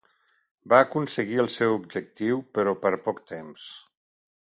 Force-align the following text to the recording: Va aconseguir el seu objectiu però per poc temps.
Va 0.73 0.79
aconseguir 0.85 1.37
el 1.45 1.51
seu 1.57 1.75
objectiu 1.75 2.43
però 2.59 2.77
per 2.87 2.97
poc 3.07 3.25
temps. 3.37 3.73